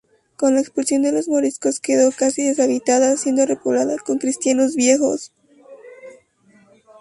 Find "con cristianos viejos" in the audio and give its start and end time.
3.99-5.31